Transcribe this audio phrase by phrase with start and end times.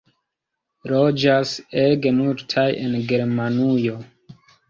[0.91, 1.51] Loĝas
[1.83, 4.01] ege multaj en Germanujo.